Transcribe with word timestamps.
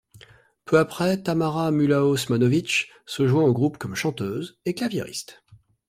Peu 0.65 0.79
après, 0.79 1.21
Tamara 1.21 1.69
Mulaosmanovic 1.69 2.89
se 3.05 3.27
joint 3.27 3.43
au 3.43 3.53
groupe 3.53 3.77
comme 3.77 3.93
chanteuse 3.93 4.57
et 4.65 4.73
claviériste. 4.73 5.43